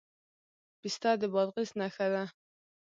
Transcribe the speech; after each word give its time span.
پسته 0.79 1.09
د 1.21 1.23
بادغیس 1.33 1.71
نښه 1.79 2.07
ده. 2.13 2.23